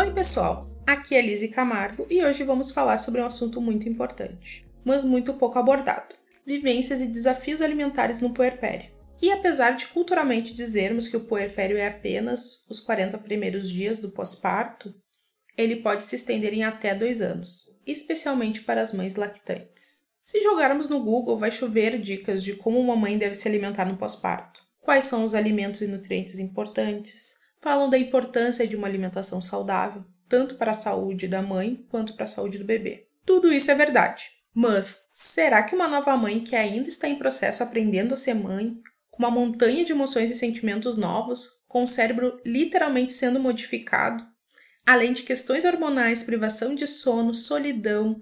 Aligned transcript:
Oi, 0.00 0.14
pessoal! 0.14 0.66
Aqui 0.86 1.14
é 1.14 1.20
Lise 1.20 1.48
Camargo 1.48 2.06
e 2.08 2.24
hoje 2.24 2.42
vamos 2.42 2.70
falar 2.70 2.96
sobre 2.96 3.20
um 3.20 3.26
assunto 3.26 3.60
muito 3.60 3.86
importante, 3.86 4.66
mas 4.82 5.04
muito 5.04 5.34
pouco 5.34 5.58
abordado: 5.58 6.14
vivências 6.46 7.02
e 7.02 7.06
desafios 7.06 7.60
alimentares 7.60 8.18
no 8.18 8.32
puerpério. 8.32 8.88
E 9.20 9.30
apesar 9.30 9.72
de 9.72 9.88
culturalmente 9.88 10.54
dizermos 10.54 11.06
que 11.06 11.18
o 11.18 11.24
puerpério 11.24 11.76
é 11.76 11.86
apenas 11.86 12.64
os 12.70 12.80
40 12.80 13.18
primeiros 13.18 13.68
dias 13.68 14.00
do 14.00 14.10
pós-parto, 14.10 14.94
ele 15.54 15.76
pode 15.76 16.02
se 16.02 16.16
estender 16.16 16.54
em 16.54 16.64
até 16.64 16.94
dois 16.94 17.20
anos, 17.20 17.66
especialmente 17.86 18.62
para 18.62 18.80
as 18.80 18.94
mães 18.94 19.16
lactantes. 19.16 20.00
Se 20.24 20.40
jogarmos 20.40 20.88
no 20.88 21.04
Google, 21.04 21.36
vai 21.36 21.52
chover 21.52 21.98
dicas 21.98 22.42
de 22.42 22.54
como 22.54 22.80
uma 22.80 22.96
mãe 22.96 23.18
deve 23.18 23.34
se 23.34 23.46
alimentar 23.46 23.84
no 23.84 23.98
pós-parto. 23.98 24.62
Quais 24.80 25.04
são 25.04 25.24
os 25.24 25.34
alimentos 25.34 25.82
e 25.82 25.86
nutrientes 25.86 26.38
importantes? 26.38 27.39
Falam 27.60 27.88
da 27.88 27.98
importância 27.98 28.66
de 28.66 28.76
uma 28.76 28.86
alimentação 28.86 29.40
saudável, 29.40 30.04
tanto 30.28 30.56
para 30.56 30.70
a 30.70 30.74
saúde 30.74 31.28
da 31.28 31.42
mãe 31.42 31.84
quanto 31.88 32.14
para 32.14 32.24
a 32.24 32.28
saúde 32.28 32.58
do 32.58 32.64
bebê. 32.64 33.08
Tudo 33.24 33.52
isso 33.52 33.70
é 33.70 33.74
verdade. 33.74 34.30
Mas 34.52 35.10
será 35.14 35.62
que 35.62 35.74
uma 35.74 35.88
nova 35.88 36.16
mãe 36.16 36.40
que 36.40 36.56
ainda 36.56 36.88
está 36.88 37.08
em 37.08 37.18
processo 37.18 37.62
aprendendo 37.62 38.14
a 38.14 38.16
ser 38.16 38.34
mãe, 38.34 38.76
com 39.10 39.22
uma 39.22 39.30
montanha 39.30 39.84
de 39.84 39.92
emoções 39.92 40.30
e 40.30 40.34
sentimentos 40.34 40.96
novos, 40.96 41.62
com 41.68 41.84
o 41.84 41.88
cérebro 41.88 42.40
literalmente 42.44 43.12
sendo 43.12 43.38
modificado, 43.38 44.24
além 44.84 45.12
de 45.12 45.22
questões 45.22 45.64
hormonais, 45.64 46.24
privação 46.24 46.74
de 46.74 46.86
sono, 46.86 47.32
solidão, 47.32 48.20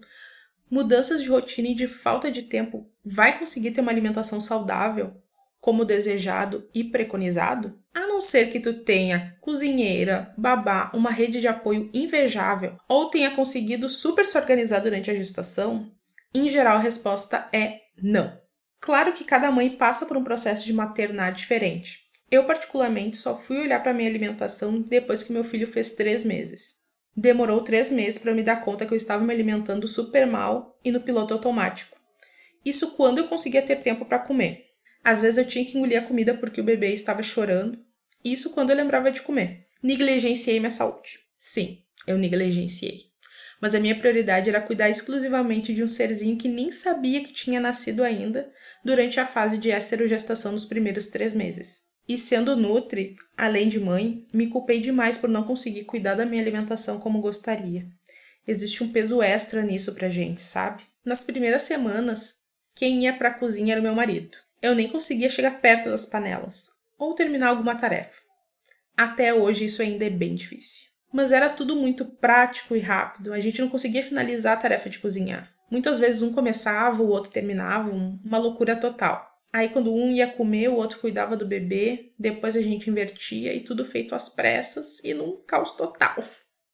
mudanças 0.70 1.23
de 1.23 1.28
rotina 1.28 1.69
e 1.69 1.75
de 1.75 1.86
falta 1.86 2.30
de 2.30 2.42
tempo, 2.42 2.91
vai 3.05 3.39
conseguir 3.39 3.70
ter 3.70 3.80
uma 3.80 3.91
alimentação 3.91 4.39
saudável, 4.41 5.17
como 5.61 5.84
desejado 5.84 6.69
e 6.75 6.84
preconizado? 6.84 7.78
A 7.95 8.06
não 8.06 8.20
ser 8.20 8.51
que 8.51 8.61
tu 8.61 8.84
tenha 8.84 9.37
cozinheira, 9.41 10.33
babá, 10.37 10.91
uma 10.95 11.11
rede 11.11 11.41
de 11.41 11.48
apoio 11.48 11.91
invejável 11.92 12.77
ou 12.89 13.11
tenha 13.11 13.31
conseguido 13.31 13.89
super 13.89 14.27
se 14.27 14.39
organizar 14.39 14.81
durante 14.81 15.11
a 15.11 15.14
gestação, 15.14 15.91
em 16.34 16.48
geral 16.48 16.77
a 16.77 16.81
resposta 16.81 17.48
é 17.53 17.81
não. 18.01 18.39
Claro 18.81 19.12
que 19.12 19.25
cada 19.25 19.51
mãe 19.51 19.70
passa 19.70 20.06
por 20.06 20.17
um 20.17 20.25
processo 20.25 20.64
de 20.64 20.73
maternar 20.73 21.33
diferente. 21.33 22.09
Eu, 22.31 22.45
particularmente, 22.45 23.17
só 23.17 23.36
fui 23.36 23.59
olhar 23.59 23.83
para 23.83 23.95
minha 23.95 24.09
alimentação 24.09 24.81
depois 24.83 25.23
que 25.23 25.33
meu 25.33 25.42
filho 25.42 25.67
fez 25.67 25.92
três 25.92 26.25
meses. 26.25 26.77
Demorou 27.17 27.62
três 27.62 27.91
meses 27.91 28.19
para 28.19 28.34
me 28.34 28.42
dar 28.42 28.62
conta 28.62 28.86
que 28.86 28.92
eu 28.92 28.97
estava 28.97 29.25
me 29.25 29.33
alimentando 29.33 29.89
super 29.89 30.27
mal 30.27 30.79
e 30.84 30.92
no 30.92 31.01
piloto 31.01 31.34
automático. 31.34 31.97
Isso 32.64 32.92
quando 32.92 33.19
eu 33.19 33.29
conseguia 33.29 33.62
ter 33.62 33.77
tempo 33.77 34.05
para 34.05 34.19
comer. 34.19 34.67
Às 35.02 35.20
vezes 35.20 35.38
eu 35.38 35.46
tinha 35.46 35.64
que 35.64 35.77
engolir 35.77 35.98
a 35.98 36.06
comida 36.06 36.34
porque 36.34 36.60
o 36.60 36.64
bebê 36.64 36.92
estava 36.92 37.22
chorando. 37.22 37.78
Isso 38.24 38.50
quando 38.50 38.70
eu 38.70 38.77
lembrava 38.77 39.10
de 39.10 39.22
comer. 39.22 39.66
Negligenciei 39.82 40.58
minha 40.58 40.70
saúde. 40.70 41.20
Sim, 41.38 41.82
eu 42.06 42.18
negligenciei. 42.18 43.08
Mas 43.61 43.74
a 43.74 43.80
minha 43.80 43.98
prioridade 43.98 44.48
era 44.48 44.61
cuidar 44.61 44.89
exclusivamente 44.89 45.74
de 45.74 45.83
um 45.83 45.89
serzinho 45.89 46.36
que 46.36 46.48
nem 46.48 46.70
sabia 46.70 47.23
que 47.23 47.33
tinha 47.33 47.61
nascido 47.61 48.05
ainda 48.05 48.50
durante 48.84 49.18
a 49.18 49.27
fase 49.27 49.58
de 49.58 49.70
esterogestação 49.70 50.52
nos 50.52 50.64
primeiros 50.64 51.08
três 51.08 51.33
meses. 51.33 51.89
E 52.08 52.17
sendo 52.17 52.56
nutri, 52.56 53.17
além 53.36 53.68
de 53.68 53.78
mãe, 53.78 54.27
me 54.33 54.46
culpei 54.46 54.80
demais 54.80 55.18
por 55.18 55.28
não 55.28 55.44
conseguir 55.44 55.84
cuidar 55.84 56.14
da 56.14 56.24
minha 56.24 56.40
alimentação 56.40 56.98
como 56.98 57.20
gostaria. 57.20 57.86
Existe 58.46 58.83
um 58.83 58.90
peso 58.90 59.23
extra 59.23 59.62
nisso 59.62 59.94
pra 59.94 60.08
gente, 60.08 60.40
sabe? 60.40 60.84
Nas 61.05 61.23
primeiras 61.23 61.62
semanas, 61.62 62.36
quem 62.74 63.05
ia 63.05 63.12
pra 63.12 63.34
cozinha 63.34 63.74
era 63.74 63.80
o 63.80 63.84
meu 63.84 63.94
marido. 63.94 64.39
Eu 64.61 64.74
nem 64.74 64.89
conseguia 64.89 65.30
chegar 65.30 65.61
perto 65.61 65.91
das 65.91 66.05
panelas 66.05 66.70
ou 66.98 67.14
terminar 67.14 67.48
alguma 67.48 67.77
tarefa. 67.77 68.20
Até 68.96 69.33
hoje 69.33 69.67
isso 69.67 69.80
ainda 69.80 70.05
é 70.05 70.11
bem 70.11 70.35
difícil. 70.35 70.89
Mas 71.13 71.33
era 71.33 71.48
tudo 71.48 71.77
muito 71.77 72.05
prático 72.05 72.74
e 72.74 72.80
rápido, 72.80 73.33
a 73.33 73.41
gente 73.41 73.61
não 73.61 73.68
conseguia 73.68 74.02
finalizar 74.02 74.55
a 74.55 74.61
tarefa 74.61 74.91
de 74.91 74.98
cozinhar. 74.98 75.51
Muitas 75.70 75.98
vezes 75.98 76.23
um 76.23 76.33
começava, 76.33 77.02
o 77.02 77.08
outro 77.08 77.30
terminava, 77.30 77.91
uma 77.91 78.39
loucura 78.39 78.74
total. 78.74 79.27
Aí 79.52 79.68
quando 79.68 79.95
um 79.95 80.11
ia 80.11 80.27
comer, 80.27 80.68
o 80.68 80.74
outro 80.74 80.98
cuidava 80.98 81.36
do 81.36 81.47
bebê, 81.47 82.13
depois 82.18 82.57
a 82.57 82.63
gente 82.63 82.91
invertia 82.91 83.55
e 83.55 83.61
tudo 83.61 83.85
feito 83.85 84.14
às 84.14 84.29
pressas 84.29 85.02
e 85.02 85.14
num 85.14 85.41
caos 85.47 85.73
total. 85.73 86.23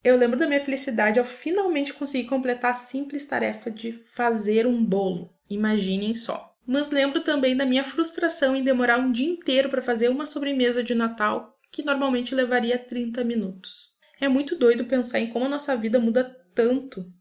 Eu 0.03 0.17
lembro 0.17 0.39
da 0.39 0.47
minha 0.47 0.61
felicidade 0.61 1.19
ao 1.19 1.25
finalmente 1.25 1.95
conseguir 1.95 2.29
completar 2.29 2.73
a 2.73 2.75
simples 2.75 3.27
tarefa 3.27 3.71
de 3.71 3.93
fazer 3.93 4.67
um 4.67 4.85
bolo. 4.85 5.31
Imaginem 5.49 6.15
só. 6.15 6.54
Mas 6.67 6.91
lembro 6.91 7.21
também 7.21 7.57
da 7.57 7.67
minha 7.67 7.85
frustração 7.85 8.57
em 8.57 8.63
demorar 8.63 8.99
um 8.99 9.13
dia 9.13 9.29
inteiro 9.29 9.69
para 9.69 9.83
fazer 9.83 10.09
uma 10.09 10.25
sobremesa 10.25 10.83
de 10.83 10.95
Natal 10.95 11.59
que 11.71 11.83
normalmente 11.83 12.35
levaria 12.35 12.79
30 12.79 13.23
minutos. 13.25 13.93
É 14.21 14.29
muito 14.29 14.57
doido 14.57 14.85
pensar 14.85 15.19
em 15.19 15.27
como 15.27 15.45
a 15.45 15.49
nossa 15.49 15.77
vida 15.77 15.99
muda 15.99 16.25
tanto 16.55 17.13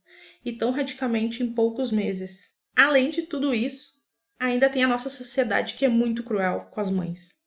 e 0.46 0.54
tão 0.54 0.72
radicalmente 0.72 1.44
em 1.44 1.52
poucos 1.52 1.92
meses. 1.92 2.52
Além 2.76 3.10
de 3.10 3.24
tudo 3.24 3.54
isso, 3.54 4.02
ainda 4.40 4.70
tem 4.70 4.84
a 4.84 4.88
nossa 4.88 5.10
sociedade 5.10 5.74
que 5.74 5.86
é 5.86 5.90
muito 5.90 6.24
cruel 6.24 6.68
com 6.72 6.80
as 6.80 6.90
mães. 6.90 7.42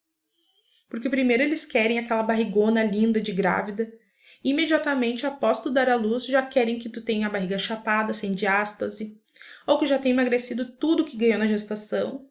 Porque 0.88 1.08
primeiro 1.08 1.42
eles 1.42 1.64
querem 1.64 1.98
aquela 1.98 2.22
barrigona 2.22 2.82
linda 2.82 3.20
de 3.20 3.32
grávida, 3.32 3.90
imediatamente 4.42 5.26
após 5.26 5.60
tu 5.60 5.70
dar 5.70 5.88
à 5.88 5.96
luz 5.96 6.26
já 6.26 6.42
querem 6.42 6.78
que 6.78 6.88
tu 6.88 7.00
tenha 7.00 7.26
a 7.26 7.30
barriga 7.30 7.58
chapada, 7.58 8.14
sem 8.14 8.32
diástase, 8.32 9.20
ou 9.66 9.78
que 9.78 9.86
já 9.86 9.98
tem 9.98 10.12
emagrecido 10.12 10.64
tudo 10.64 11.04
que 11.04 11.16
ganhou 11.16 11.38
na 11.38 11.46
gestação, 11.46 12.26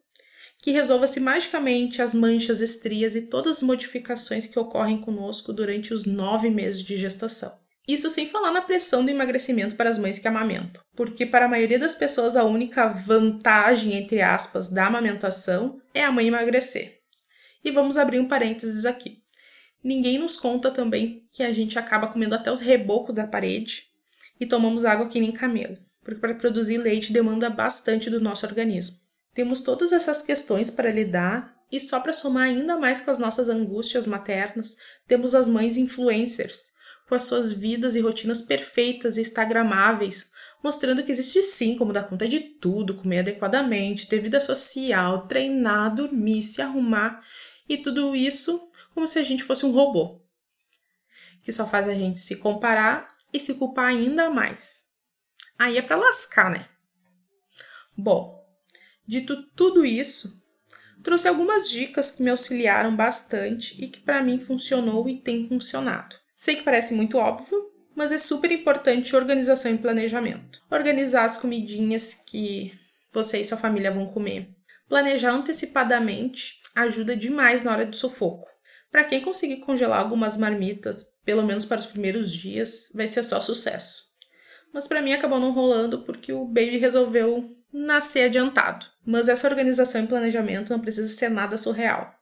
que 0.58 0.72
resolva-se 0.72 1.20
magicamente 1.20 2.02
as 2.02 2.14
manchas, 2.14 2.60
estrias 2.60 3.14
e 3.14 3.22
todas 3.22 3.58
as 3.58 3.62
modificações 3.62 4.46
que 4.46 4.58
ocorrem 4.58 4.98
conosco 4.98 5.52
durante 5.52 5.92
os 5.92 6.04
nove 6.04 6.50
meses 6.50 6.82
de 6.82 6.96
gestação. 6.96 7.52
Isso 7.86 8.10
sem 8.10 8.26
falar 8.26 8.50
na 8.50 8.62
pressão 8.62 9.04
do 9.04 9.10
emagrecimento 9.10 9.76
para 9.76 9.88
as 9.88 9.96
mães 9.96 10.18
que 10.18 10.26
amamentam, 10.26 10.82
porque 10.96 11.24
para 11.24 11.44
a 11.44 11.48
maioria 11.48 11.78
das 11.78 11.94
pessoas 11.94 12.36
a 12.36 12.42
única 12.42 12.88
vantagem, 12.88 13.94
entre 13.94 14.20
aspas, 14.20 14.68
da 14.68 14.86
amamentação 14.86 15.80
é 15.94 16.02
a 16.02 16.10
mãe 16.10 16.26
emagrecer. 16.26 16.98
E 17.62 17.70
vamos 17.70 17.96
abrir 17.96 18.18
um 18.18 18.26
parênteses 18.26 18.84
aqui. 18.84 19.22
Ninguém 19.84 20.18
nos 20.18 20.36
conta 20.36 20.72
também 20.72 21.28
que 21.30 21.44
a 21.44 21.52
gente 21.52 21.78
acaba 21.78 22.08
comendo 22.08 22.34
até 22.34 22.50
os 22.50 22.58
rebocos 22.58 23.14
da 23.14 23.24
parede 23.24 23.84
e 24.40 24.46
tomamos 24.46 24.84
água 24.84 25.08
que 25.08 25.20
nem 25.20 25.30
camelo 25.30 25.78
porque 26.06 26.20
para 26.20 26.34
produzir 26.34 26.78
leite 26.78 27.12
demanda 27.12 27.50
bastante 27.50 28.08
do 28.08 28.20
nosso 28.20 28.46
organismo. 28.46 28.98
Temos 29.34 29.60
todas 29.60 29.92
essas 29.92 30.22
questões 30.22 30.70
para 30.70 30.92
lidar 30.92 31.52
e 31.70 31.80
só 31.80 31.98
para 31.98 32.12
somar 32.12 32.44
ainda 32.44 32.78
mais 32.78 33.00
com 33.00 33.10
as 33.10 33.18
nossas 33.18 33.48
angústias 33.48 34.06
maternas, 34.06 34.76
temos 35.08 35.34
as 35.34 35.48
mães 35.48 35.76
influencers, 35.76 36.70
com 37.08 37.16
as 37.16 37.24
suas 37.24 37.50
vidas 37.50 37.96
e 37.96 38.00
rotinas 38.00 38.40
perfeitas 38.40 39.16
e 39.16 39.20
instagramáveis, 39.20 40.30
mostrando 40.62 41.02
que 41.02 41.10
existe 41.10 41.42
sim 41.42 41.76
como 41.76 41.92
dar 41.92 42.04
conta 42.04 42.28
de 42.28 42.38
tudo, 42.38 42.94
comer 42.94 43.18
adequadamente, 43.18 44.06
ter 44.06 44.20
vida 44.20 44.40
social, 44.40 45.26
treinar, 45.26 45.92
dormir, 45.92 46.40
se 46.40 46.62
arrumar 46.62 47.20
e 47.68 47.76
tudo 47.76 48.14
isso 48.14 48.70
como 48.94 49.08
se 49.08 49.18
a 49.18 49.24
gente 49.24 49.42
fosse 49.42 49.66
um 49.66 49.72
robô, 49.72 50.22
que 51.42 51.50
só 51.50 51.66
faz 51.66 51.88
a 51.88 51.94
gente 51.94 52.20
se 52.20 52.36
comparar 52.36 53.08
e 53.32 53.40
se 53.40 53.54
culpar 53.54 53.86
ainda 53.86 54.30
mais. 54.30 54.85
Aí 55.58 55.78
é 55.78 55.82
para 55.82 55.96
lascar, 55.96 56.50
né? 56.50 56.68
Bom, 57.96 58.44
dito 59.06 59.42
tudo 59.54 59.86
isso, 59.86 60.42
trouxe 61.02 61.26
algumas 61.26 61.70
dicas 61.70 62.10
que 62.10 62.22
me 62.22 62.30
auxiliaram 62.30 62.94
bastante 62.94 63.82
e 63.82 63.88
que 63.88 64.00
para 64.00 64.22
mim 64.22 64.38
funcionou 64.38 65.08
e 65.08 65.16
tem 65.16 65.48
funcionado. 65.48 66.16
Sei 66.36 66.56
que 66.56 66.62
parece 66.62 66.92
muito 66.92 67.16
óbvio, 67.16 67.70
mas 67.94 68.12
é 68.12 68.18
super 68.18 68.52
importante 68.52 69.16
organização 69.16 69.72
e 69.72 69.78
planejamento. 69.78 70.60
Organizar 70.70 71.24
as 71.24 71.38
comidinhas 71.38 72.14
que 72.14 72.78
você 73.10 73.40
e 73.40 73.44
sua 73.44 73.56
família 73.56 73.90
vão 73.90 74.06
comer. 74.06 74.50
Planejar 74.86 75.32
antecipadamente 75.32 76.60
ajuda 76.74 77.16
demais 77.16 77.62
na 77.62 77.72
hora 77.72 77.86
do 77.86 77.96
sufoco. 77.96 78.46
Para 78.90 79.04
quem 79.04 79.22
conseguir 79.22 79.56
congelar 79.58 80.00
algumas 80.00 80.36
marmitas, 80.36 81.16
pelo 81.24 81.42
menos 81.42 81.64
para 81.64 81.80
os 81.80 81.86
primeiros 81.86 82.30
dias, 82.30 82.90
vai 82.94 83.06
ser 83.06 83.22
só 83.22 83.40
sucesso 83.40 84.06
mas 84.72 84.86
para 84.86 85.02
mim 85.02 85.12
acabou 85.12 85.38
não 85.38 85.52
rolando 85.52 86.00
porque 86.00 86.32
o 86.32 86.44
baby 86.44 86.78
resolveu 86.78 87.48
nascer 87.72 88.24
adiantado. 88.24 88.86
Mas 89.04 89.28
essa 89.28 89.48
organização 89.48 90.02
e 90.02 90.06
planejamento 90.06 90.70
não 90.70 90.80
precisa 90.80 91.08
ser 91.08 91.28
nada 91.28 91.56
surreal. 91.56 92.12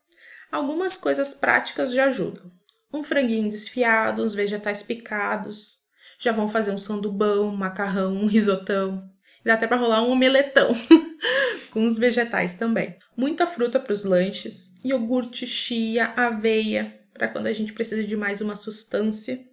Algumas 0.51 0.97
coisas 0.97 1.35
práticas 1.35 1.93
já 1.93 2.07
ajudam. 2.07 2.51
Um 2.93 3.03
franguinho 3.03 3.49
desfiado, 3.49 4.23
uns 4.23 4.35
vegetais 4.35 4.83
picados. 4.83 5.79
Já 6.19 6.33
vão 6.33 6.47
fazer 6.47 6.71
um 6.71 6.79
sandubão, 6.79 7.49
um 7.49 7.57
macarrão, 7.57 8.15
um 8.15 8.27
risotão. 8.27 9.09
Dá 9.45 9.55
até 9.55 9.67
para 9.67 9.77
rolar 9.77 10.03
um 10.03 10.11
omeletão 10.11 10.75
com 11.71 11.85
os 11.85 11.99
vegetais 11.99 12.55
também. 12.55 12.97
Muita 13.17 13.47
fruta 13.47 13.79
para 13.79 13.93
os 13.93 14.05
lanches, 14.05 14.75
iogurte, 14.85 15.47
chia, 15.47 16.07
aveia, 16.17 16.99
para 17.13 17.29
quando 17.29 17.47
a 17.47 17.53
gente 17.53 17.73
precisa 17.73 18.05
de 18.05 18.17
mais 18.17 18.41
uma 18.41 18.57
sustância, 18.57 19.45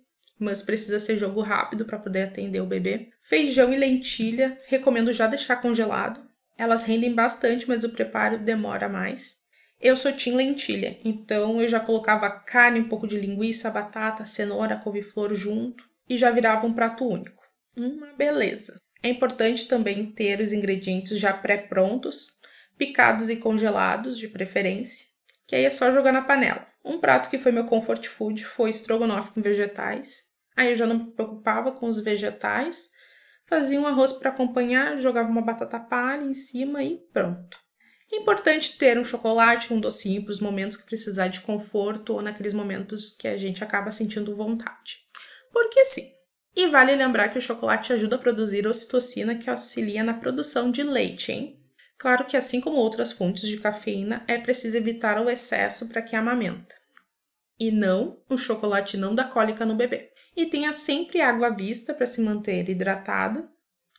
mas 0.41 0.63
precisa 0.63 0.99
ser 0.99 1.15
jogo 1.15 1.41
rápido 1.41 1.85
para 1.85 1.99
poder 1.99 2.23
atender 2.23 2.59
o 2.59 2.65
bebê. 2.65 3.09
Feijão 3.21 3.71
e 3.71 3.77
lentilha, 3.77 4.59
recomendo 4.65 5.13
já 5.13 5.27
deixar 5.27 5.57
congelado. 5.57 6.19
Elas 6.57 6.83
rendem 6.83 7.13
bastante, 7.13 7.67
mas 7.67 7.83
o 7.83 7.89
preparo 7.89 8.39
demora 8.39 8.89
mais. 8.89 9.39
Eu 9.79 9.95
sou 9.95 10.11
tim 10.11 10.33
lentilha, 10.35 10.99
então 11.05 11.61
eu 11.61 11.67
já 11.67 11.79
colocava 11.79 12.29
carne, 12.29 12.79
um 12.79 12.88
pouco 12.88 13.07
de 13.07 13.19
linguiça, 13.19 13.69
batata, 13.69 14.25
cenoura, 14.25 14.77
couve-flor 14.77 15.33
junto 15.33 15.83
e 16.09 16.17
já 16.17 16.29
virava 16.31 16.65
um 16.65 16.73
prato 16.73 17.07
único. 17.07 17.44
Uma 17.77 18.13
beleza. 18.13 18.79
É 19.03 19.09
importante 19.09 19.67
também 19.67 20.11
ter 20.11 20.39
os 20.39 20.53
ingredientes 20.53 21.17
já 21.17 21.33
pré-prontos, 21.33 22.39
picados 22.77 23.29
e 23.29 23.37
congelados, 23.37 24.17
de 24.17 24.27
preferência, 24.27 25.07
que 25.47 25.55
aí 25.55 25.65
é 25.65 25.69
só 25.69 25.91
jogar 25.91 26.11
na 26.11 26.21
panela. 26.21 26.67
Um 26.83 26.99
prato 26.99 27.29
que 27.29 27.37
foi 27.37 27.51
meu 27.51 27.65
comfort 27.65 28.05
food 28.07 28.44
foi 28.44 28.69
estrogonofe 28.69 29.33
com 29.33 29.41
vegetais. 29.41 30.31
Aí 30.56 30.69
eu 30.69 30.75
já 30.75 30.86
não 30.86 30.98
me 30.98 31.12
preocupava 31.12 31.71
com 31.71 31.88
os 31.88 32.00
vegetais, 32.00 32.92
fazia 33.45 33.80
um 33.80 33.88
arroz 33.88 34.13
para 34.13 34.30
acompanhar, 34.30 34.98
jogava 34.98 35.30
uma 35.30 35.42
batata 35.42 35.80
palha 35.80 36.24
em 36.24 36.33
cima 36.33 36.83
e 36.83 36.98
pronto. 37.13 37.57
É 38.12 38.18
importante 38.18 38.77
ter 38.77 38.98
um 38.98 39.06
chocolate, 39.06 39.74
um 39.74 39.80
docinho 39.80 40.24
para 40.24 40.31
os 40.31 40.42
momentos 40.42 40.75
que 40.75 40.86
precisar 40.86 41.30
de 41.30 41.39
conforto 41.42 42.13
ou 42.13 42.21
naqueles 42.21 42.51
momentos 42.51 43.09
que 43.12 43.27
a 43.27 43.38
gente 43.38 43.63
acaba 43.63 43.89
sentindo 43.89 44.36
vontade. 44.36 44.98
Porque 45.51 45.86
sim. 45.86 46.12
E 46.54 46.68
vale 46.68 46.94
lembrar 46.94 47.30
que 47.30 47.38
o 47.38 47.42
chocolate 47.42 47.94
ajuda 47.94 48.18
a 48.18 48.19
produzir 48.19 48.68
ocitocina 48.68 49.36
que 49.36 49.50
auxilia 49.50 50.04
na 50.04 50.13
produção 50.13 50.69
de 50.69 50.83
leite, 50.83 51.31
hein? 51.31 51.57
Claro 51.97 52.25
que 52.25 52.36
assim 52.36 52.59
como 52.59 52.77
outras 52.77 53.13
fontes 53.13 53.47
de 53.47 53.57
cafeína, 53.57 54.25
é 54.27 54.38
preciso 54.38 54.75
evitar 54.75 55.21
o 55.21 55.30
excesso 55.30 55.88
para 55.88 56.01
que 56.01 56.15
amamenta. 56.15 56.75
E 57.59 57.71
não, 57.71 58.21
o 58.30 58.38
chocolate 58.38 58.97
não 58.97 59.15
dá 59.15 59.24
cólica 59.24 59.65
no 59.65 59.75
bebê. 59.75 60.10
E 60.36 60.45
tenha 60.45 60.74
sempre 60.74 61.22
água 61.22 61.48
à 61.48 61.50
vista 61.50 61.94
para 61.94 62.07
se 62.07 62.22
manter 62.22 62.69
hidratada 62.69 63.50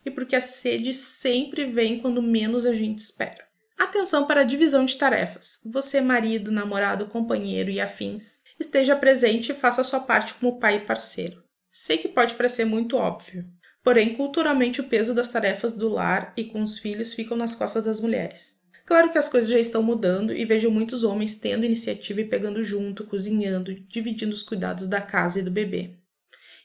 e 0.04 0.10
porque 0.10 0.34
a 0.34 0.40
sede 0.40 0.92
sempre 0.92 1.66
vem 1.66 1.98
quando 1.98 2.22
menos 2.22 2.66
a 2.66 2.74
gente 2.74 2.98
espera. 2.98 3.46
Atenção 3.78 4.26
para 4.26 4.42
a 4.42 4.44
divisão 4.44 4.84
de 4.84 4.96
tarefas. 4.96 5.60
Você, 5.64 6.00
marido, 6.00 6.52
namorado, 6.52 7.06
companheiro 7.06 7.70
e 7.70 7.80
afins, 7.80 8.40
esteja 8.58 8.96
presente 8.96 9.50
e 9.50 9.54
faça 9.54 9.80
a 9.80 9.84
sua 9.84 10.00
parte 10.00 10.34
como 10.34 10.58
pai 10.58 10.76
e 10.76 10.80
parceiro. 10.80 11.42
Sei 11.70 11.98
que 11.98 12.08
pode 12.08 12.34
parecer 12.34 12.64
muito 12.64 12.96
óbvio, 12.96 13.44
porém, 13.82 14.14
culturalmente, 14.14 14.80
o 14.80 14.84
peso 14.84 15.14
das 15.14 15.28
tarefas 15.28 15.72
do 15.72 15.88
lar 15.88 16.32
e 16.36 16.44
com 16.44 16.62
os 16.62 16.78
filhos 16.78 17.14
ficam 17.14 17.36
nas 17.36 17.54
costas 17.54 17.84
das 17.84 18.00
mulheres. 18.00 18.60
Claro 18.84 19.10
que 19.10 19.18
as 19.18 19.28
coisas 19.28 19.50
já 19.50 19.58
estão 19.58 19.82
mudando 19.82 20.32
e 20.32 20.44
vejo 20.44 20.70
muitos 20.70 21.02
homens 21.02 21.36
tendo 21.36 21.64
iniciativa 21.64 22.20
e 22.20 22.28
pegando 22.28 22.62
junto, 22.62 23.04
cozinhando, 23.04 23.74
dividindo 23.74 24.34
os 24.34 24.42
cuidados 24.42 24.86
da 24.86 25.00
casa 25.00 25.40
e 25.40 25.42
do 25.42 25.50
bebê. 25.50 26.01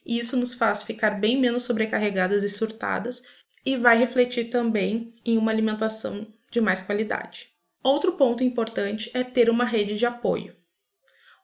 E 0.08 0.18
isso 0.18 0.38
nos 0.38 0.54
faz 0.54 0.84
ficar 0.84 1.20
bem 1.20 1.38
menos 1.38 1.64
sobrecarregadas 1.64 2.44
e 2.44 2.50
surtadas 2.50 3.22
e 3.66 3.76
vai 3.76 3.98
refletir 3.98 4.46
também 4.46 5.14
em 5.26 5.38
uma 5.38 5.52
alimentação 5.52 6.26
de 6.50 6.62
mais 6.62 6.82
qualidade. 6.82 7.50
Outro 7.84 8.14
ponto 8.14 8.44
importante 8.44 9.12
é 9.14 9.24
ter 9.24 9.50
uma 9.50 9.66
rede 9.66 9.98
de 9.98 10.06
apoio. 10.06 10.56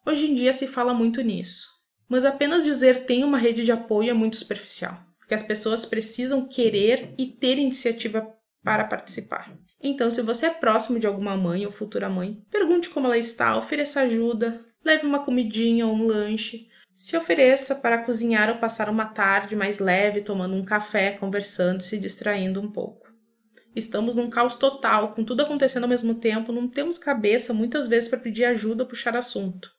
Hoje 0.05 0.31
em 0.31 0.33
dia 0.33 0.53
se 0.53 0.67
fala 0.67 0.93
muito 0.93 1.21
nisso, 1.21 1.67
mas 2.07 2.23
apenas 2.23 2.63
dizer 2.63 3.05
tem 3.05 3.23
uma 3.23 3.37
rede 3.37 3.65
de 3.65 3.71
apoio 3.71 4.09
é 4.09 4.13
muito 4.13 4.37
superficial, 4.37 4.97
porque 5.19 5.33
as 5.33 5.43
pessoas 5.43 5.85
precisam 5.85 6.47
querer 6.47 7.13
e 7.17 7.25
ter 7.25 7.57
iniciativa 7.57 8.25
para 8.63 8.85
participar. 8.85 9.53
Então, 9.81 10.09
se 10.09 10.21
você 10.21 10.45
é 10.45 10.51
próximo 10.51 10.97
de 10.97 11.05
alguma 11.05 11.35
mãe 11.35 11.65
ou 11.65 11.71
futura 11.71 12.07
mãe, 12.07 12.41
pergunte 12.49 12.89
como 12.89 13.07
ela 13.07 13.17
está, 13.17 13.57
ofereça 13.57 13.99
ajuda, 14.01 14.61
leve 14.83 15.05
uma 15.05 15.19
comidinha 15.19 15.85
ou 15.85 15.93
um 15.93 16.07
lanche, 16.07 16.69
se 16.95 17.17
ofereça 17.17 17.75
para 17.75 17.97
cozinhar 17.97 18.49
ou 18.49 18.57
passar 18.57 18.89
uma 18.89 19.05
tarde 19.05 19.55
mais 19.55 19.79
leve 19.79 20.21
tomando 20.21 20.55
um 20.55 20.63
café, 20.63 21.11
conversando, 21.11 21.81
se 21.81 21.99
distraindo 21.99 22.61
um 22.61 22.71
pouco. 22.71 23.11
Estamos 23.75 24.15
num 24.15 24.29
caos 24.29 24.55
total, 24.55 25.11
com 25.11 25.23
tudo 25.23 25.41
acontecendo 25.41 25.83
ao 25.83 25.89
mesmo 25.89 26.15
tempo, 26.15 26.51
não 26.51 26.67
temos 26.67 26.97
cabeça 26.97 27.53
muitas 27.53 27.87
vezes 27.87 28.07
para 28.07 28.19
pedir 28.19 28.45
ajuda 28.45 28.83
ou 28.83 28.89
puxar 28.89 29.15
assunto. 29.15 29.71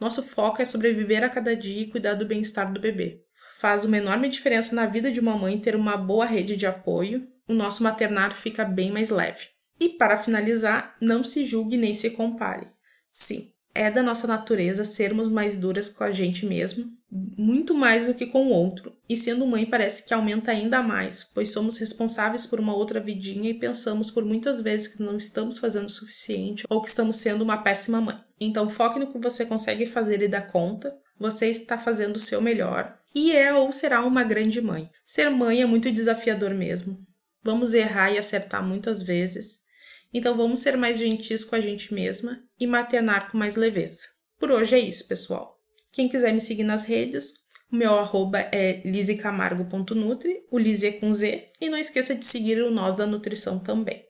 Nosso 0.00 0.22
foco 0.22 0.62
é 0.62 0.64
sobreviver 0.64 1.24
a 1.24 1.28
cada 1.28 1.54
dia 1.54 1.82
e 1.82 1.88
cuidar 1.88 2.14
do 2.14 2.24
bem-estar 2.24 2.72
do 2.72 2.80
bebê. 2.80 3.22
Faz 3.58 3.84
uma 3.84 3.98
enorme 3.98 4.28
diferença 4.28 4.74
na 4.74 4.86
vida 4.86 5.10
de 5.10 5.20
uma 5.20 5.36
mãe 5.36 5.58
ter 5.58 5.74
uma 5.74 5.96
boa 5.96 6.24
rede 6.24 6.56
de 6.56 6.66
apoio, 6.66 7.26
o 7.48 7.52
nosso 7.52 7.82
maternário 7.82 8.36
fica 8.36 8.64
bem 8.64 8.92
mais 8.92 9.10
leve. 9.10 9.48
E 9.78 9.90
para 9.90 10.16
finalizar, 10.16 10.96
não 11.02 11.24
se 11.24 11.44
julgue 11.44 11.76
nem 11.76 11.94
se 11.94 12.10
compare. 12.10 12.68
Sim, 13.10 13.52
é 13.74 13.90
da 13.90 14.02
nossa 14.02 14.26
natureza 14.26 14.84
sermos 14.84 15.28
mais 15.28 15.56
duras 15.56 15.88
com 15.88 16.04
a 16.04 16.10
gente 16.10 16.44
mesmo, 16.44 16.90
muito 17.10 17.74
mais 17.74 18.06
do 18.06 18.14
que 18.14 18.26
com 18.26 18.46
o 18.46 18.50
outro. 18.50 18.92
E 19.08 19.16
sendo 19.16 19.46
mãe 19.46 19.64
parece 19.64 20.06
que 20.06 20.14
aumenta 20.14 20.50
ainda 20.50 20.82
mais, 20.82 21.24
pois 21.24 21.52
somos 21.52 21.78
responsáveis 21.78 22.46
por 22.46 22.60
uma 22.60 22.74
outra 22.74 23.00
vidinha 23.00 23.50
e 23.50 23.58
pensamos 23.58 24.10
por 24.10 24.24
muitas 24.24 24.60
vezes 24.60 24.88
que 24.88 25.02
não 25.02 25.16
estamos 25.16 25.58
fazendo 25.58 25.86
o 25.86 25.90
suficiente 25.90 26.64
ou 26.68 26.80
que 26.80 26.88
estamos 26.88 27.16
sendo 27.16 27.42
uma 27.42 27.58
péssima 27.58 28.00
mãe. 28.00 28.18
Então 28.40 28.68
foque 28.68 28.98
no 28.98 29.06
que 29.06 29.18
você 29.18 29.44
consegue 29.46 29.86
fazer 29.86 30.22
e 30.22 30.28
dar 30.28 30.46
conta. 30.48 30.96
Você 31.18 31.46
está 31.46 31.76
fazendo 31.76 32.16
o 32.16 32.20
seu 32.20 32.40
melhor 32.40 32.98
e 33.14 33.32
é 33.32 33.52
ou 33.52 33.70
será 33.72 34.04
uma 34.04 34.24
grande 34.24 34.60
mãe. 34.60 34.88
Ser 35.04 35.30
mãe 35.30 35.62
é 35.62 35.66
muito 35.66 35.90
desafiador 35.90 36.54
mesmo. 36.54 36.98
Vamos 37.42 37.74
errar 37.74 38.10
e 38.12 38.18
acertar 38.18 38.66
muitas 38.66 39.02
vezes. 39.02 39.62
Então 40.12 40.36
vamos 40.36 40.60
ser 40.60 40.76
mais 40.76 40.98
gentis 40.98 41.44
com 41.44 41.54
a 41.54 41.60
gente 41.60 41.94
mesma 41.94 42.42
e 42.58 42.66
maternar 42.66 43.30
com 43.30 43.38
mais 43.38 43.56
leveza. 43.56 44.08
Por 44.38 44.50
hoje 44.50 44.74
é 44.74 44.78
isso, 44.78 45.06
pessoal. 45.06 45.58
Quem 45.92 46.08
quiser 46.08 46.32
me 46.32 46.40
seguir 46.40 46.64
nas 46.64 46.84
redes, 46.84 47.46
o 47.72 47.76
meu 47.76 47.94
arroba 47.98 48.40
é 48.52 48.82
lisecamargo.nutri, 48.84 50.42
o 50.50 50.58
Lise 50.58 50.88
é 50.88 50.92
com 50.92 51.12
Z, 51.12 51.50
e 51.60 51.68
não 51.68 51.78
esqueça 51.78 52.14
de 52.14 52.24
seguir 52.24 52.60
o 52.62 52.70
Nós 52.70 52.96
da 52.96 53.06
Nutrição 53.06 53.58
também. 53.58 54.04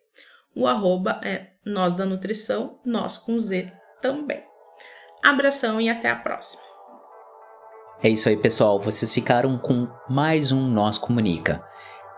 O 0.54 0.66
arroba 0.66 1.20
é 1.22 1.52
Nós 1.64 1.94
da 1.94 2.06
Nutrição, 2.06 2.80
Nós 2.84 3.18
com 3.18 3.38
Z 3.38 3.72
também. 4.00 4.42
Abração 5.22 5.80
e 5.80 5.88
até 5.88 6.08
a 6.08 6.16
próxima. 6.16 6.62
É 8.02 8.08
isso 8.08 8.30
aí, 8.30 8.36
pessoal. 8.36 8.80
Vocês 8.80 9.12
ficaram 9.12 9.58
com 9.58 9.86
mais 10.08 10.52
um 10.52 10.66
Nós 10.66 10.96
Comunica. 10.96 11.62